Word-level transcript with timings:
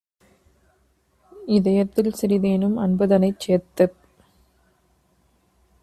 இதயத்தில் 1.49 2.11
சிறிதேனும் 2.11 2.77
அன்புதனைச் 2.77 3.39
சேர்த்துப் 3.39 3.97